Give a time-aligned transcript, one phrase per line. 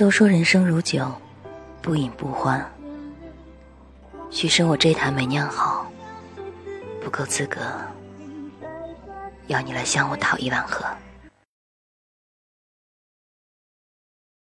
[0.00, 1.12] 都说人生如酒，
[1.82, 2.66] 不饮不欢。
[4.30, 5.92] 许生，我这坛没酿好，
[7.04, 7.60] 不够资格。
[9.48, 10.86] 要你来向我讨一碗喝。